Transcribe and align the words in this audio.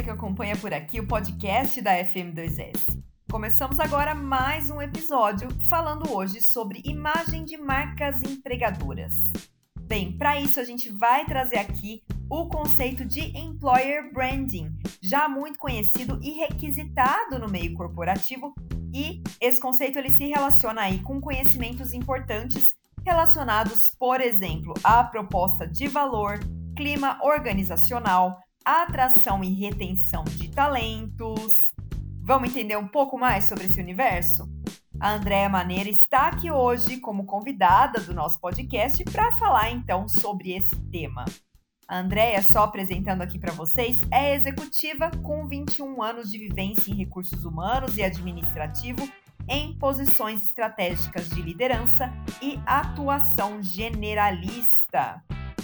você 0.00 0.04
que 0.04 0.10
acompanha 0.10 0.56
por 0.56 0.72
aqui 0.72 0.98
o 0.98 1.06
podcast 1.06 1.80
da 1.82 1.92
FM2S. 1.92 2.98
Começamos 3.30 3.78
agora 3.78 4.14
mais 4.14 4.70
um 4.70 4.80
episódio 4.80 5.48
falando 5.68 6.10
hoje 6.10 6.40
sobre 6.40 6.80
imagem 6.84 7.44
de 7.44 7.58
marcas 7.58 8.22
empregadoras. 8.22 9.14
Bem, 9.78 10.16
para 10.16 10.40
isso 10.40 10.58
a 10.58 10.64
gente 10.64 10.90
vai 10.90 11.26
trazer 11.26 11.58
aqui 11.58 12.02
o 12.30 12.48
conceito 12.48 13.04
de 13.04 13.36
employer 13.36 14.10
branding, 14.10 14.74
já 15.02 15.28
muito 15.28 15.58
conhecido 15.58 16.18
e 16.22 16.30
requisitado 16.30 17.38
no 17.38 17.48
meio 17.48 17.74
corporativo, 17.74 18.54
e 18.94 19.22
esse 19.38 19.60
conceito 19.60 19.98
ele 19.98 20.10
se 20.10 20.26
relaciona 20.26 20.82
aí 20.82 21.00
com 21.00 21.20
conhecimentos 21.20 21.92
importantes 21.92 22.74
relacionados, 23.04 23.94
por 23.98 24.20
exemplo, 24.22 24.72
à 24.82 25.04
proposta 25.04 25.66
de 25.66 25.88
valor, 25.88 26.38
clima 26.74 27.18
organizacional, 27.22 28.38
atração 28.70 29.42
e 29.42 29.52
retenção 29.52 30.22
de 30.24 30.48
talentos. 30.48 31.74
Vamos 32.22 32.50
entender 32.50 32.76
um 32.76 32.86
pouco 32.86 33.18
mais 33.18 33.46
sobre 33.46 33.64
esse 33.64 33.80
universo? 33.80 34.48
A 35.00 35.12
Andréa 35.12 35.48
Maneira 35.48 35.88
está 35.88 36.28
aqui 36.28 36.50
hoje 36.50 36.98
como 36.98 37.24
convidada 37.24 38.00
do 38.00 38.14
nosso 38.14 38.40
podcast 38.40 39.02
para 39.04 39.32
falar 39.32 39.72
então 39.72 40.06
sobre 40.06 40.52
esse 40.52 40.76
tema. 40.92 41.24
A 41.88 41.98
Andréia, 41.98 42.40
só 42.42 42.62
apresentando 42.62 43.22
aqui 43.22 43.38
para 43.38 43.52
vocês, 43.52 44.02
é 44.12 44.36
executiva 44.36 45.10
com 45.22 45.48
21 45.48 46.00
anos 46.00 46.30
de 46.30 46.38
vivência 46.38 46.92
em 46.92 46.94
recursos 46.94 47.44
humanos 47.44 47.98
e 47.98 48.02
administrativo 48.04 49.08
em 49.48 49.76
posições 49.76 50.42
estratégicas 50.42 51.28
de 51.28 51.42
liderança 51.42 52.12
e 52.40 52.60
atuação 52.64 53.60
generalista. 53.60 55.20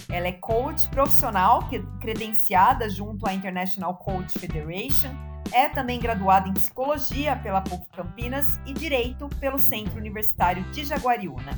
Ela 0.09 0.27
é 0.27 0.31
coach 0.31 0.87
profissional, 0.89 1.67
credenciada 1.99 2.89
junto 2.89 3.27
à 3.27 3.33
International 3.33 3.95
Coach 3.95 4.39
Federation, 4.39 5.09
é 5.51 5.69
também 5.69 5.99
graduada 5.99 6.47
em 6.47 6.53
psicologia 6.53 7.35
pela 7.37 7.61
PUC 7.61 7.87
Campinas 7.95 8.59
e 8.65 8.73
direito 8.73 9.27
pelo 9.39 9.59
Centro 9.59 9.97
Universitário 9.97 10.63
de 10.71 10.85
Jaguariúna. 10.85 11.57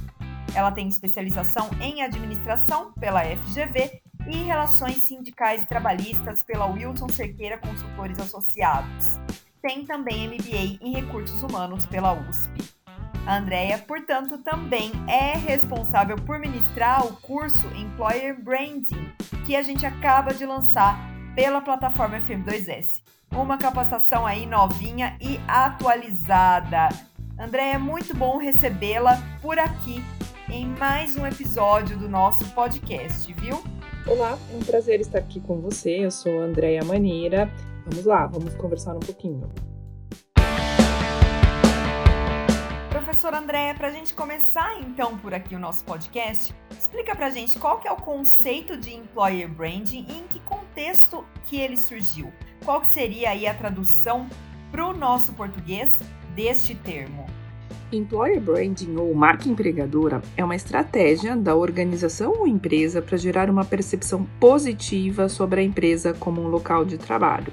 Ela 0.56 0.72
tem 0.72 0.88
especialização 0.88 1.69
em 1.80 2.02
administração 2.02 2.91
pela 2.94 3.23
FGV 3.23 4.02
e 4.28 4.44
relações 4.44 5.08
sindicais 5.08 5.63
e 5.63 5.67
trabalhistas 5.67 6.44
pela 6.44 6.66
Wilson 6.66 7.09
Cerqueira 7.09 7.58
Consultores 7.58 8.19
Associados. 8.19 9.19
Tem 9.61 9.86
também 9.86 10.28
MBA 10.28 10.80
em 10.81 10.94
recursos 10.94 11.41
humanos 11.44 11.86
pela 11.86 12.13
USP. 12.13 12.78
A 13.30 13.38
Andrea, 13.38 13.77
portanto, 13.77 14.39
também 14.39 14.91
é 15.08 15.38
responsável 15.38 16.16
por 16.16 16.39
ministrar 16.39 17.05
o 17.05 17.16
curso 17.17 17.63
Employer 17.75 18.44
Branding, 18.44 19.13
que 19.45 19.55
a 19.55 19.61
gente 19.61 19.85
acaba 19.85 20.33
de 20.33 20.47
lançar 20.47 20.97
pela 21.35 21.61
plataforma 21.61 22.19
FM2S. 22.22 23.03
Uma 23.31 23.59
capacitação 23.59 24.25
aí 24.25 24.47
novinha 24.47 25.16
e 25.22 25.39
atualizada. 25.47 26.89
Andréia, 27.39 27.75
é 27.75 27.77
muito 27.77 28.16
bom 28.16 28.38
recebê-la 28.38 29.22
por 29.44 29.59
aqui 29.59 30.03
em 30.50 30.66
mais 30.66 31.16
um 31.16 31.23
episódio 31.23 32.00
do 32.00 32.09
nosso 32.09 32.44
podcast, 32.55 33.31
viu? 33.33 33.61
Olá, 34.07 34.39
é 34.52 34.55
um 34.57 34.61
prazer 34.61 35.02
estar 35.02 35.19
aqui 35.19 35.39
com 35.39 35.61
você. 35.61 36.03
Eu 36.03 36.09
sou 36.09 36.41
Andréia 36.41 36.83
Maneira. 36.83 37.47
Vamos 37.85 38.05
lá, 38.05 38.25
vamos 38.25 38.55
conversar 38.55 38.95
um 38.95 39.00
pouquinho. 39.00 39.47
Professora 43.10 43.40
Andréia, 43.40 43.74
para 43.74 43.88
a 43.88 43.92
gente 43.92 44.14
começar 44.14 44.80
então 44.80 45.18
por 45.18 45.34
aqui 45.34 45.56
o 45.56 45.60
nosso 45.60 45.84
podcast, 45.84 46.54
explica 46.70 47.16
para 47.16 47.26
a 47.26 47.30
gente 47.32 47.58
qual 47.58 47.80
que 47.80 47.88
é 47.88 47.92
o 47.92 47.96
conceito 47.96 48.78
de 48.78 48.94
employer 48.94 49.50
branding 49.50 50.06
e 50.08 50.20
em 50.20 50.28
que 50.30 50.40
contexto 50.42 51.25
que 51.48 51.59
ele 51.59 51.75
surgiu. 51.75 52.31
Qual 52.64 52.80
que 52.81 52.88
seria 52.88 53.31
aí 53.31 53.48
a 53.48 53.53
tradução 53.56 54.30
para 54.72 54.86
o 54.86 54.94
nosso 54.96 55.34
português 55.34 56.00
deste 56.36 56.75
termo? 56.75 57.25
Employer 57.92 58.40
branding 58.40 58.96
ou 58.98 59.12
marca 59.16 59.50
empregadora 59.50 60.22
é 60.38 60.44
uma 60.46 60.56
estratégia 60.56 61.36
da 61.36 61.56
organização 61.56 62.31
ou 62.34 62.48
empresa 62.48 63.02
para 63.02 63.18
gerar 63.18 63.50
uma 63.50 63.66
percepção 63.66 64.24
positiva 64.40 65.28
sobre 65.28 65.62
a 65.62 65.64
empresa 65.64 66.14
como 66.14 66.42
um 66.42 66.48
local 66.48 66.86
de 66.86 67.00
trabalho. 67.00 67.52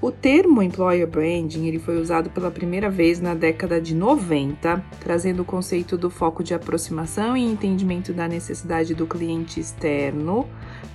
O 0.00 0.12
termo 0.12 0.62
employer 0.62 1.06
branding 1.06 1.66
ele 1.66 1.78
foi 1.78 1.98
usado 1.98 2.28
pela 2.28 2.50
primeira 2.50 2.90
vez 2.90 3.18
na 3.18 3.34
década 3.34 3.80
de 3.80 3.94
90, 3.94 4.84
trazendo 5.00 5.40
o 5.40 5.44
conceito 5.44 5.96
do 5.96 6.10
foco 6.10 6.44
de 6.44 6.52
aproximação 6.52 7.34
e 7.34 7.42
entendimento 7.42 8.12
da 8.12 8.28
necessidade 8.28 8.94
do 8.94 9.06
cliente 9.06 9.58
externo 9.58 10.46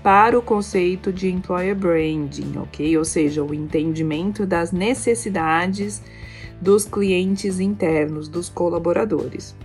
para 0.04 0.38
o 0.38 0.42
conceito 0.42 1.12
de 1.12 1.30
employer 1.30 1.76
branding, 1.76 2.60
ok? 2.60 2.96
Ou 2.96 3.04
seja, 3.04 3.44
o 3.44 3.56
entendimento 3.56 4.46
das 4.46 4.72
necessidades 4.72 6.04
dos 6.62 6.86
clientes 6.86 7.60
internos, 7.60 8.28
dos 8.28 8.50
colaboradores. 8.50 9.56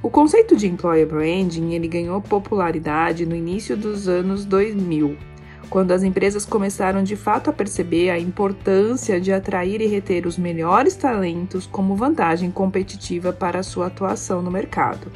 O 0.00 0.08
conceito 0.08 0.56
de 0.56 0.68
employer 0.68 1.06
branding 1.06 1.74
ele 1.74 1.88
ganhou 1.88 2.22
popularidade 2.22 3.26
no 3.26 3.34
início 3.34 3.76
dos 3.76 4.06
anos 4.06 4.44
2000 4.44 5.29
quando 5.70 5.92
as 5.92 6.02
empresas 6.02 6.44
começaram 6.44 7.02
de 7.02 7.14
fato 7.14 7.48
a 7.48 7.52
perceber 7.52 8.10
a 8.10 8.18
importância 8.18 9.20
de 9.20 9.32
atrair 9.32 9.80
e 9.80 9.86
reter 9.86 10.26
os 10.26 10.36
melhores 10.36 10.96
talentos 10.96 11.64
como 11.64 11.94
vantagem 11.94 12.50
competitiva 12.50 13.32
para 13.32 13.60
a 13.60 13.62
sua 13.62 13.86
atuação 13.86 14.42
no 14.42 14.50
mercado. 14.50 15.10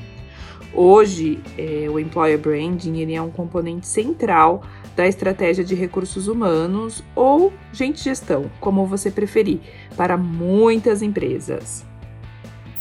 Hoje, 0.72 1.40
é, 1.58 1.88
o 1.90 1.98
employer 1.98 2.38
branding 2.38 3.14
é 3.14 3.20
um 3.20 3.30
componente 3.30 3.86
central 3.86 4.62
da 4.96 5.06
estratégia 5.06 5.64
de 5.64 5.74
recursos 5.74 6.28
humanos 6.28 7.02
ou 7.16 7.52
gente 7.72 8.02
gestão, 8.02 8.50
como 8.60 8.86
você 8.86 9.10
preferir, 9.10 9.60
para 9.96 10.16
muitas 10.16 11.02
empresas. 11.02 11.84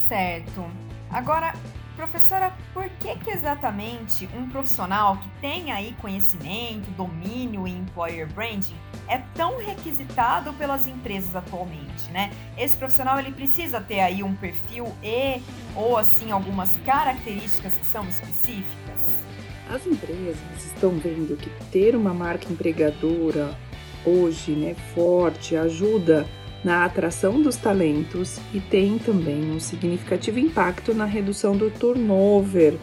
Certo. 0.07 0.63
Agora, 1.09 1.53
Professora, 1.95 2.51
por 2.73 2.89
que, 2.99 3.15
que 3.17 3.29
exatamente 3.29 4.27
um 4.35 4.49
profissional 4.49 5.17
que 5.17 5.29
tem 5.39 5.71
aí 5.71 5.95
conhecimento, 6.01 6.89
domínio 6.91 7.67
em 7.67 7.77
employer 7.77 8.27
branding 8.33 8.75
é 9.07 9.19
tão 9.35 9.59
requisitado 9.59 10.51
pelas 10.53 10.87
empresas 10.87 11.35
atualmente, 11.35 12.09
né? 12.11 12.31
Esse 12.57 12.75
profissional 12.75 13.19
ele 13.19 13.31
precisa 13.31 13.79
ter 13.79 13.99
aí 13.99 14.23
um 14.23 14.33
perfil 14.35 14.91
e 15.03 15.39
ou 15.75 15.95
assim 15.95 16.31
algumas 16.31 16.75
características 16.77 17.75
que 17.75 17.85
são 17.85 18.07
específicas? 18.09 19.23
As 19.69 19.85
empresas 19.85 20.37
estão 20.65 20.91
vendo 20.97 21.37
que 21.37 21.49
ter 21.71 21.95
uma 21.95 22.13
marca 22.13 22.51
empregadora 22.51 23.55
hoje, 24.03 24.51
né, 24.51 24.75
forte, 24.95 25.55
ajuda 25.55 26.27
na 26.63 26.85
atração 26.85 27.41
dos 27.41 27.57
talentos 27.57 28.39
e 28.53 28.59
tem 28.59 28.97
também 28.97 29.51
um 29.51 29.59
significativo 29.59 30.39
impacto 30.39 30.93
na 30.93 31.05
redução 31.05 31.55
do 31.55 31.69
turnover 31.69 32.75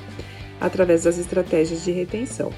através 0.60 1.04
das 1.04 1.18
estratégias 1.18 1.84
de 1.84 1.90
retenção. 1.92 2.52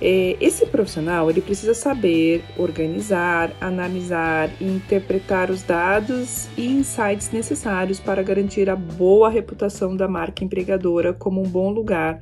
É, 0.00 0.36
esse 0.40 0.66
profissional 0.66 1.30
ele 1.30 1.40
precisa 1.40 1.72
saber 1.72 2.44
organizar, 2.58 3.50
analisar 3.60 4.50
e 4.60 4.64
interpretar 4.64 5.50
os 5.50 5.62
dados 5.62 6.48
e 6.56 6.66
insights 6.66 7.30
necessários 7.32 7.98
para 7.98 8.22
garantir 8.22 8.68
a 8.68 8.76
boa 8.76 9.30
reputação 9.30 9.96
da 9.96 10.06
marca 10.06 10.44
empregadora 10.44 11.14
como 11.14 11.40
um 11.40 11.48
bom 11.48 11.70
lugar 11.70 12.20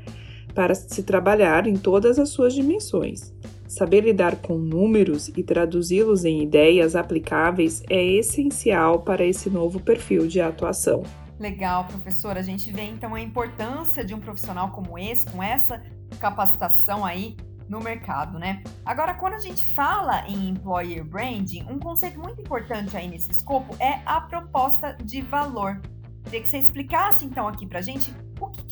para 0.55 0.73
se 0.73 1.03
trabalhar 1.03 1.67
em 1.67 1.75
todas 1.75 2.17
as 2.17 2.29
suas 2.29 2.55
dimensões. 2.55 3.34
Saber 3.75 4.03
lidar 4.03 4.37
com 4.37 4.57
números 4.57 5.27
e 5.37 5.43
traduzi-los 5.43 6.25
em 6.25 6.41
ideias 6.41 6.95
aplicáveis 6.95 7.83
é 7.91 8.01
essencial 8.01 9.01
para 9.01 9.25
esse 9.25 9.51
novo 9.51 9.81
perfil 9.81 10.29
de 10.29 10.41
atuação. 10.41 11.03
Legal, 11.41 11.85
professora. 11.87 12.39
A 12.39 12.43
gente 12.45 12.71
vê 12.71 12.83
então 12.83 13.17
a 13.17 13.21
importância 13.21 14.05
de 14.05 14.15
um 14.15 14.21
profissional 14.21 14.71
como 14.71 14.97
esse, 14.97 15.27
com 15.27 15.43
essa 15.43 15.83
capacitação 16.21 17.05
aí 17.05 17.37
no 17.69 17.81
mercado, 17.81 18.39
né? 18.39 18.63
Agora, 18.87 19.13
quando 19.15 19.35
a 19.35 19.41
gente 19.41 19.67
fala 19.67 20.25
em 20.29 20.51
employer 20.51 21.05
branding, 21.05 21.67
um 21.69 21.81
conceito 21.81 22.21
muito 22.21 22.41
importante 22.41 22.97
aí 22.97 23.09
nesse 23.09 23.33
escopo 23.33 23.75
é 23.81 24.03
a 24.07 24.21
proposta 24.21 24.97
de 25.03 25.21
valor. 25.21 25.83
Queria 26.23 26.41
que 26.41 26.49
você 26.49 26.59
explicasse 26.59 27.25
então 27.25 27.49
aqui 27.49 27.67
pra 27.67 27.83
gente 27.83 28.13
o 28.13 28.24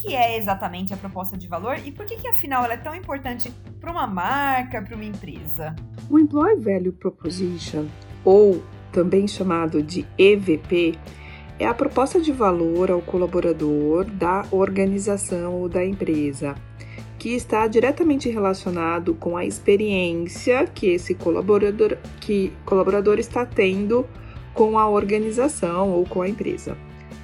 que, 0.03 0.15
é 0.17 0.37
exatamente 0.37 0.93
a 0.93 0.97
proposta 0.97 1.37
de 1.37 1.47
valor 1.47 1.79
e 1.85 1.93
por 1.93 2.05
que, 2.05 2.17
que 2.17 2.27
afinal 2.27 2.65
ela 2.65 2.75
é 2.75 2.77
tão 2.77 2.95
importante 2.95 3.53
para 3.81 3.91
uma 3.91 4.07
marca, 4.07 4.83
para 4.83 4.95
uma 4.97 5.05
empresa? 5.05 5.75
O 6.11 6.19
Employee 6.19 6.57
Value 6.57 6.93
Proposition, 6.93 7.87
ou 8.25 8.63
também 8.91 9.29
chamado 9.29 9.83
de 9.83 10.05
EVP, 10.19 10.99
é 11.59 11.67
a 11.67 11.73
proposta 11.73 12.21
de 12.21 12.33
valor 12.33 12.91
ao 12.91 13.01
colaborador 13.01 14.05
da 14.05 14.45
organização 14.51 15.55
ou 15.55 15.69
da 15.69 15.85
empresa, 15.85 16.57
que 17.19 17.31
está 17.31 17.69
diretamente 17.69 18.29
relacionado 18.29 19.15
com 19.15 19.37
a 19.37 19.45
experiência 19.45 20.67
que 20.67 20.89
esse 20.89 21.15
colaborador, 21.15 21.97
que 22.21 22.53
colaborador 22.65 23.21
está 23.21 23.47
tendo 23.47 24.05
com 24.53 24.77
a 24.77 24.89
organização 24.89 25.91
ou 25.91 26.05
com 26.05 26.23
a 26.23 26.29
empresa. 26.29 26.77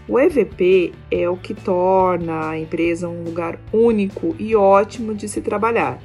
O 0.09 0.19
EVP 0.19 0.95
é 1.11 1.29
o 1.29 1.37
que 1.37 1.53
torna 1.53 2.49
a 2.49 2.59
empresa 2.59 3.07
um 3.07 3.25
lugar 3.25 3.59
único 3.71 4.35
e 4.39 4.57
ótimo 4.57 5.15
de 5.15 5.29
se 5.29 5.43
trabalhar, 5.43 5.99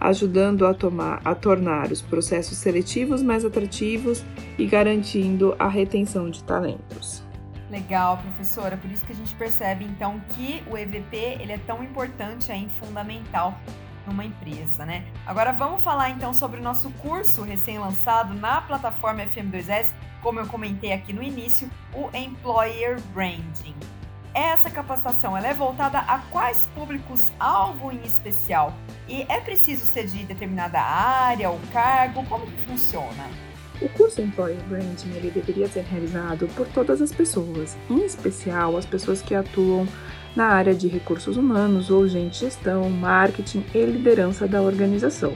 ajudando 0.00 0.66
a, 0.66 0.72
tomar, 0.72 1.20
a 1.22 1.34
tornar 1.34 1.92
os 1.92 2.00
processos 2.00 2.56
seletivos 2.56 3.22
mais 3.22 3.44
atrativos 3.44 4.24
e 4.58 4.64
garantindo 4.64 5.54
a 5.58 5.68
retenção 5.68 6.30
de 6.30 6.42
talentos. 6.42 7.22
Legal, 7.70 8.16
professora. 8.16 8.78
Por 8.78 8.90
isso 8.90 9.04
que 9.04 9.12
a 9.12 9.16
gente 9.16 9.34
percebe 9.34 9.84
então 9.84 10.18
que 10.30 10.62
o 10.70 10.78
EVP 10.78 11.16
ele 11.38 11.52
é 11.52 11.58
tão 11.58 11.84
importante 11.84 12.50
aí, 12.50 12.66
fundamental 12.80 13.60
numa 14.06 14.24
empresa, 14.24 14.84
né? 14.84 15.04
Agora 15.26 15.52
vamos 15.52 15.82
falar 15.82 16.10
então 16.10 16.32
sobre 16.32 16.60
o 16.60 16.62
nosso 16.62 16.90
curso 17.02 17.42
recém-lançado 17.42 18.34
na 18.34 18.60
plataforma 18.60 19.22
FM2S, 19.24 19.92
como 20.22 20.40
eu 20.40 20.46
comentei 20.46 20.92
aqui 20.92 21.12
no 21.12 21.22
início, 21.22 21.70
o 21.94 22.14
Employer 22.16 23.00
Branding. 23.14 23.74
Essa 24.32 24.70
capacitação 24.70 25.36
ela 25.36 25.48
é 25.48 25.54
voltada 25.54 25.98
a 25.98 26.18
quais 26.30 26.68
públicos-alvo 26.74 27.90
em 27.90 28.00
especial? 28.04 28.72
E 29.08 29.22
é 29.28 29.40
preciso 29.40 29.84
ser 29.84 30.06
de 30.06 30.24
determinada 30.24 30.80
área 30.80 31.50
ou 31.50 31.58
cargo? 31.72 32.24
Como 32.26 32.46
que 32.46 32.62
funciona? 32.62 33.28
O 33.82 33.88
curso 33.88 34.20
Employer 34.20 34.60
Branding 34.68 35.10
ele 35.16 35.30
deveria 35.30 35.66
ser 35.66 35.82
realizado 35.84 36.46
por 36.48 36.66
todas 36.68 37.00
as 37.00 37.10
pessoas, 37.10 37.76
em 37.88 38.04
especial 38.04 38.76
as 38.76 38.84
pessoas 38.84 39.22
que 39.22 39.34
atuam 39.34 39.88
na 40.34 40.46
área 40.46 40.74
de 40.74 40.88
recursos 40.88 41.36
humanos 41.36 41.90
ou 41.90 42.06
gestão, 42.06 42.88
marketing 42.88 43.64
e 43.74 43.84
liderança 43.84 44.46
da 44.46 44.62
organização. 44.62 45.32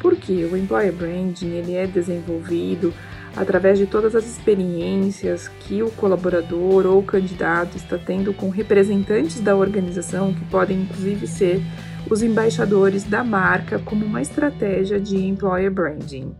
Porque 0.00 0.32
o 0.44 0.56
Employer 0.56 0.92
Branding 0.92 1.50
ele 1.50 1.74
é 1.74 1.86
desenvolvido 1.86 2.92
através 3.36 3.78
de 3.78 3.86
todas 3.86 4.14
as 4.14 4.24
experiências 4.24 5.48
que 5.48 5.82
o 5.82 5.90
colaborador 5.90 6.86
ou 6.86 7.02
candidato 7.02 7.76
está 7.76 7.98
tendo 7.98 8.32
com 8.32 8.48
representantes 8.48 9.40
da 9.40 9.54
organização, 9.54 10.32
que 10.32 10.44
podem 10.46 10.82
inclusive 10.82 11.26
ser 11.26 11.62
os 12.10 12.22
embaixadores 12.22 13.04
da 13.04 13.22
marca, 13.22 13.78
como 13.80 14.06
uma 14.06 14.22
estratégia 14.22 14.98
de 15.00 15.16
employer 15.16 15.70
branding. 15.70 16.34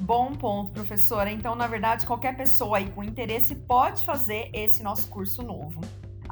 Bom 0.00 0.32
ponto, 0.32 0.72
professora. 0.72 1.30
Então, 1.30 1.54
na 1.54 1.66
verdade, 1.68 2.06
qualquer 2.06 2.36
pessoa 2.36 2.78
aí 2.78 2.90
com 2.90 3.04
interesse 3.04 3.54
pode 3.54 4.02
fazer 4.04 4.50
esse 4.52 4.82
nosso 4.82 5.08
curso 5.08 5.42
novo. 5.42 5.80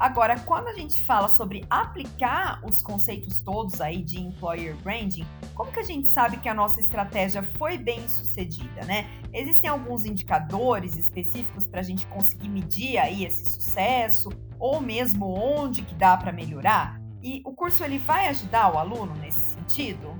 Agora, 0.01 0.35
quando 0.39 0.67
a 0.67 0.73
gente 0.73 0.99
fala 1.03 1.27
sobre 1.27 1.63
aplicar 1.69 2.59
os 2.65 2.81
conceitos 2.81 3.39
todos 3.41 3.79
aí 3.79 4.01
de 4.01 4.19
employer 4.19 4.75
branding, 4.77 5.23
como 5.53 5.71
que 5.71 5.79
a 5.79 5.83
gente 5.83 6.09
sabe 6.09 6.37
que 6.37 6.49
a 6.49 6.55
nossa 6.55 6.79
estratégia 6.79 7.43
foi 7.43 7.77
bem 7.77 8.09
sucedida, 8.09 8.83
né? 8.85 9.07
Existem 9.31 9.69
alguns 9.69 10.03
indicadores 10.03 10.97
específicos 10.97 11.67
para 11.67 11.81
a 11.81 11.83
gente 11.83 12.07
conseguir 12.07 12.49
medir 12.49 12.97
aí 12.97 13.25
esse 13.25 13.47
sucesso 13.47 14.29
ou 14.57 14.81
mesmo 14.81 15.27
onde 15.27 15.83
que 15.83 15.93
dá 15.93 16.17
para 16.17 16.31
melhorar? 16.31 16.99
E 17.21 17.43
o 17.45 17.53
curso 17.53 17.83
ele 17.83 17.99
vai 17.99 18.27
ajudar 18.29 18.73
o 18.73 18.79
aluno 18.79 19.13
nesse 19.17 19.53
sentido? 19.53 20.17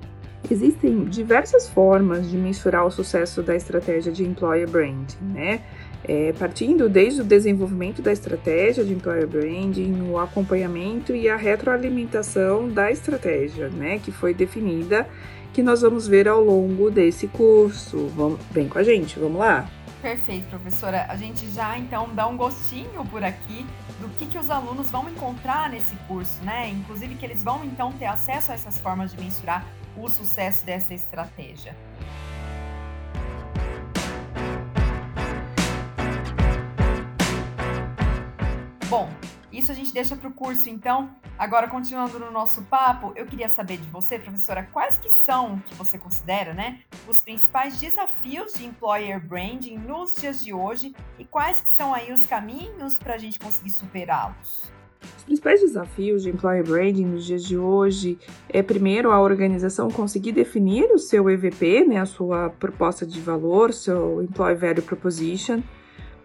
Existem 0.49 1.05
diversas 1.05 1.67
formas 1.67 2.29
de 2.29 2.37
mensurar 2.37 2.85
o 2.85 2.91
sucesso 2.91 3.41
da 3.41 3.55
estratégia 3.55 4.11
de 4.11 4.23
employer 4.23 4.69
branding, 4.69 5.17
né? 5.21 5.63
É, 6.03 6.33
partindo 6.33 6.89
desde 6.89 7.21
o 7.21 7.23
desenvolvimento 7.23 8.01
da 8.01 8.11
estratégia 8.11 8.83
de 8.83 8.93
employer 8.93 9.27
branding, 9.27 10.01
o 10.09 10.17
acompanhamento 10.17 11.15
e 11.15 11.29
a 11.29 11.35
retroalimentação 11.35 12.67
da 12.67 12.91
estratégia, 12.91 13.69
né, 13.69 13.99
que 13.99 14.11
foi 14.11 14.33
definida, 14.33 15.07
que 15.53 15.61
nós 15.61 15.81
vamos 15.81 16.07
ver 16.07 16.27
ao 16.27 16.43
longo 16.43 16.89
desse 16.89 17.27
curso. 17.27 18.07
Vamos, 18.15 18.39
vem 18.51 18.67
com 18.67 18.79
a 18.79 18.83
gente, 18.83 19.19
vamos 19.19 19.39
lá. 19.39 19.69
Perfeito, 20.01 20.47
professora. 20.47 21.05
A 21.07 21.15
gente 21.15 21.47
já 21.51 21.77
então 21.77 22.09
dá 22.15 22.27
um 22.27 22.35
gostinho 22.35 23.05
por 23.11 23.23
aqui 23.23 23.65
do 23.99 24.09
que, 24.17 24.25
que 24.25 24.37
os 24.39 24.49
alunos 24.49 24.89
vão 24.89 25.07
encontrar 25.07 25.69
nesse 25.69 25.95
curso, 26.07 26.43
né? 26.43 26.69
Inclusive 26.69 27.13
que 27.15 27.23
eles 27.23 27.43
vão 27.43 27.63
então 27.63 27.91
ter 27.93 28.05
acesso 28.05 28.51
a 28.51 28.55
essas 28.55 28.79
formas 28.79 29.11
de 29.11 29.21
mensurar 29.21 29.63
o 29.95 30.09
sucesso 30.09 30.65
dessa 30.65 30.95
estratégia. 30.95 31.75
Bom, 39.01 39.09
isso 39.51 39.71
a 39.71 39.73
gente 39.73 39.91
deixa 39.91 40.15
para 40.15 40.29
o 40.29 40.31
curso, 40.31 40.69
então. 40.69 41.09
Agora, 41.35 41.67
continuando 41.67 42.19
no 42.19 42.29
nosso 42.29 42.61
papo, 42.61 43.11
eu 43.15 43.25
queria 43.25 43.49
saber 43.49 43.77
de 43.77 43.89
você, 43.89 44.19
professora, 44.19 44.69
quais 44.71 44.95
que 44.99 45.09
são, 45.09 45.57
que 45.65 45.73
você 45.73 45.97
considera, 45.97 46.53
né, 46.53 46.81
os 47.07 47.19
principais 47.19 47.79
desafios 47.79 48.53
de 48.53 48.63
employer 48.63 49.19
branding 49.19 49.79
nos 49.79 50.13
dias 50.13 50.43
de 50.43 50.53
hoje 50.53 50.93
e 51.17 51.25
quais 51.25 51.61
que 51.61 51.69
são 51.69 51.95
aí 51.95 52.13
os 52.13 52.27
caminhos 52.27 52.99
para 52.99 53.15
a 53.15 53.17
gente 53.17 53.39
conseguir 53.39 53.71
superá-los? 53.71 54.71
Os 55.17 55.23
principais 55.23 55.61
desafios 55.61 56.21
de 56.21 56.29
employer 56.29 56.63
branding 56.63 57.05
nos 57.05 57.25
dias 57.25 57.43
de 57.43 57.57
hoje 57.57 58.19
é, 58.49 58.61
primeiro, 58.61 59.11
a 59.11 59.19
organização 59.19 59.89
conseguir 59.89 60.31
definir 60.31 60.91
o 60.91 60.99
seu 60.99 61.27
EVP, 61.27 61.85
né, 61.85 61.97
a 61.97 62.05
sua 62.05 62.51
proposta 62.51 63.03
de 63.03 63.19
valor, 63.19 63.73
seu 63.73 64.21
Employee 64.21 64.55
Value 64.55 64.83
Proposition, 64.83 65.63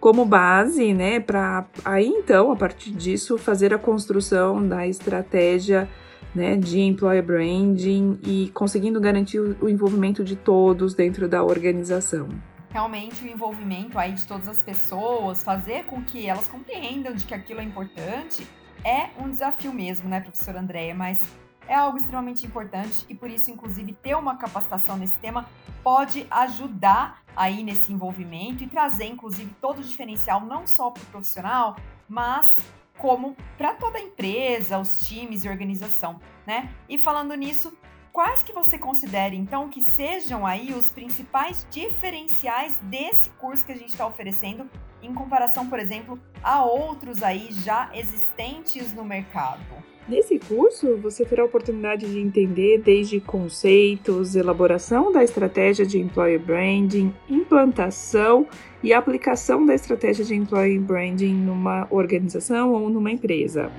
como 0.07 0.25
base, 0.25 0.95
né, 0.95 1.19
para 1.19 1.67
aí 1.85 2.07
então, 2.07 2.53
a 2.53 2.57
partir 2.57 2.93
disso, 2.93 3.37
fazer 3.37 3.75
a 3.75 3.79
construção 3.79 4.65
da 4.65 4.87
estratégia 4.87 5.89
né, 6.33 6.57
de 6.57 6.79
employer 6.79 7.25
branding 7.25 8.17
e 8.23 8.49
conseguindo 8.55 9.01
garantir 9.01 9.41
o 9.41 9.69
envolvimento 9.69 10.23
de 10.23 10.37
todos 10.37 10.95
dentro 10.95 11.29
da 11.29 11.43
organização. 11.43 12.29
Realmente 12.71 13.25
o 13.25 13.27
envolvimento 13.27 13.99
aí 13.99 14.13
de 14.13 14.25
todas 14.29 14.47
as 14.47 14.63
pessoas, 14.63 15.43
fazer 15.43 15.87
com 15.87 16.01
que 16.01 16.29
elas 16.29 16.47
compreendam 16.47 17.13
de 17.13 17.27
que 17.27 17.35
aquilo 17.35 17.59
é 17.59 17.65
importante, 17.65 18.47
é 18.85 19.11
um 19.21 19.29
desafio 19.29 19.73
mesmo, 19.73 20.09
né, 20.09 20.21
professora 20.21 20.61
Andréia? 20.61 20.95
Mas 20.95 21.19
é 21.67 21.75
algo 21.75 21.99
extremamente 21.99 22.47
importante 22.47 23.05
e 23.09 23.15
por 23.17 23.29
isso, 23.29 23.51
inclusive, 23.51 23.93
ter 23.93 24.15
uma 24.15 24.37
capacitação 24.37 24.97
nesse 24.97 25.17
tema 25.17 25.47
pode 25.83 26.29
ajudar 26.31 27.26
aí 27.37 27.63
nesse 27.63 27.93
envolvimento 27.93 28.65
e 28.65 28.67
trazer, 28.67 29.07
inclusive, 29.07 29.55
todo 29.61 29.81
o 29.81 29.85
diferencial, 29.85 30.41
não 30.41 30.67
só 30.67 30.91
para 30.91 31.03
o 31.03 31.07
profissional, 31.07 31.77
mas 32.09 32.57
como 32.99 33.37
para 33.59 33.75
toda 33.75 33.99
a 33.99 34.01
empresa, 34.01 34.79
os 34.79 35.07
times 35.07 35.45
e 35.45 35.49
organização, 35.49 36.19
né? 36.47 36.73
E 36.89 36.97
falando 36.97 37.35
nisso, 37.35 37.77
quais 38.13 38.43
que 38.43 38.53
você 38.53 38.79
considera, 38.79 39.35
então, 39.35 39.69
que 39.69 39.83
sejam 39.83 40.47
aí 40.47 40.73
os 40.73 40.91
principais 40.91 41.67
diferenciais 41.71 42.79
desse 42.85 43.29
curso 43.31 43.67
que 43.67 43.73
a 43.73 43.77
gente 43.77 43.91
está 43.91 44.07
oferecendo 44.07 44.71
em 45.03 45.13
comparação, 45.15 45.69
por 45.69 45.79
exemplo, 45.79 46.19
a 46.43 46.65
outros 46.65 47.23
aí 47.23 47.49
já 47.51 47.91
existentes 47.95 48.93
no 48.93 49.05
mercado? 49.05 49.61
Nesse 50.09 50.39
curso, 50.39 50.97
você 50.99 51.25
terá 51.25 51.43
a 51.43 51.47
oportunidade 51.47 52.07
de 52.07 52.21
entender 52.21 52.79
desde 52.79 53.21
conceitos, 53.21 54.37
elaboração 54.37 55.11
da 55.11 55.25
estratégia 55.25 55.85
de 55.85 55.99
employer 55.99 56.39
branding, 56.39 57.13
implantação 57.29 58.47
e 58.85 58.93
aplicação 58.93 59.67
da 59.67 59.75
estratégia 59.75 60.25
de 60.25 60.33
employer 60.37 60.81
branding 60.81 61.35
numa 61.35 61.89
organização 61.91 62.73
ou 62.73 62.89
numa 62.89 63.11
empresa. 63.11 63.73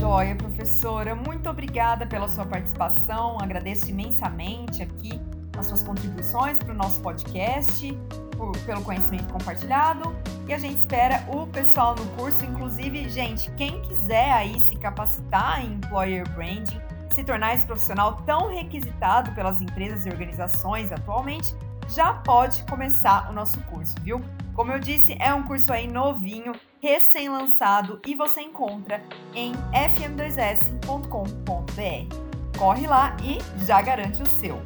Joia, 0.00 0.34
professora, 0.34 1.14
muito 1.48 1.50
obrigada 1.50 2.06
pela 2.06 2.28
sua 2.28 2.44
participação. 2.44 3.38
Agradeço 3.40 3.88
imensamente 3.88 4.82
aqui 4.82 5.18
as 5.56 5.64
suas 5.66 5.82
contribuições 5.82 6.58
para 6.58 6.72
o 6.72 6.76
nosso 6.76 7.00
podcast 7.00 7.90
por, 8.36 8.56
pelo 8.66 8.82
conhecimento 8.82 9.32
compartilhado 9.32 10.14
e 10.46 10.52
a 10.52 10.58
gente 10.58 10.78
espera 10.78 11.24
o 11.28 11.46
pessoal 11.46 11.94
no 11.94 12.04
curso. 12.16 12.44
Inclusive, 12.44 13.08
gente, 13.08 13.50
quem 13.52 13.80
quiser 13.80 14.30
aí 14.30 14.60
se 14.60 14.76
capacitar 14.76 15.64
em 15.64 15.74
employer 15.74 16.28
branding, 16.34 16.80
se 17.14 17.24
tornar 17.24 17.54
esse 17.54 17.64
profissional 17.64 18.22
tão 18.26 18.50
requisitado 18.50 19.32
pelas 19.32 19.62
empresas 19.62 20.04
e 20.04 20.10
organizações 20.10 20.92
atualmente, 20.92 21.54
já 21.88 22.12
pode 22.12 22.62
começar 22.64 23.30
o 23.30 23.32
nosso 23.32 23.58
curso, 23.62 23.94
viu? 24.02 24.20
Como 24.52 24.70
eu 24.70 24.78
disse, 24.78 25.16
é 25.18 25.32
um 25.32 25.44
curso 25.44 25.72
aí 25.72 25.88
novinho, 25.88 26.52
recém-lançado 26.80 28.00
e 28.06 28.14
você 28.14 28.40
encontra 28.40 29.02
em 29.34 29.52
fm2s.com.br. 29.72 32.58
Corre 32.58 32.86
lá 32.86 33.16
e 33.22 33.38
já 33.64 33.82
garante 33.82 34.22
o 34.22 34.26
seu. 34.26 34.62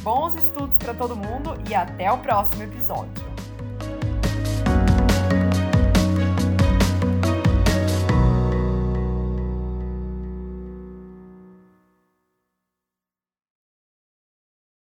Bons 0.00 0.34
estudos 0.34 0.76
para 0.78 0.94
todo 0.94 1.16
mundo 1.16 1.54
e 1.68 1.74
até 1.74 2.10
o 2.10 2.18
próximo 2.18 2.64
episódio. 2.64 3.31